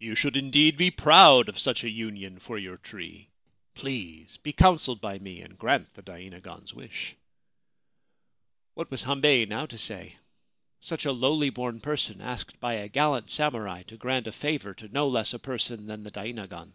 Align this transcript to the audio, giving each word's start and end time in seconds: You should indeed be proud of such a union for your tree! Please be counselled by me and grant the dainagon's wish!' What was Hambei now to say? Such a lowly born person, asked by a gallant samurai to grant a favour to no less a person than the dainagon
You 0.00 0.16
should 0.16 0.36
indeed 0.36 0.76
be 0.76 0.90
proud 0.90 1.48
of 1.48 1.56
such 1.56 1.84
a 1.84 1.88
union 1.88 2.40
for 2.40 2.58
your 2.58 2.78
tree! 2.78 3.28
Please 3.76 4.36
be 4.38 4.52
counselled 4.52 5.00
by 5.00 5.20
me 5.20 5.40
and 5.40 5.56
grant 5.56 5.94
the 5.94 6.02
dainagon's 6.02 6.74
wish!' 6.74 7.14
What 8.74 8.90
was 8.90 9.04
Hambei 9.04 9.46
now 9.46 9.66
to 9.66 9.78
say? 9.78 10.16
Such 10.80 11.04
a 11.04 11.12
lowly 11.12 11.50
born 11.50 11.80
person, 11.80 12.20
asked 12.20 12.58
by 12.58 12.72
a 12.74 12.88
gallant 12.88 13.30
samurai 13.30 13.84
to 13.84 13.96
grant 13.96 14.26
a 14.26 14.32
favour 14.32 14.74
to 14.74 14.88
no 14.88 15.06
less 15.06 15.32
a 15.32 15.38
person 15.38 15.86
than 15.86 16.02
the 16.02 16.10
dainagon 16.10 16.72